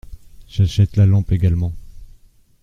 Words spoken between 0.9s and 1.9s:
la lampe également.